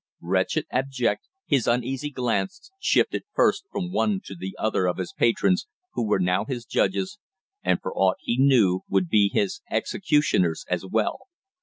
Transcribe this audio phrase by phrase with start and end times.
[0.19, 5.67] Wretched, abject, his uneasy glance shifted first from one to the other of his patrons,
[5.93, 7.19] who were now his judges,
[7.61, 11.27] and for aught he knew would be his executioners as well.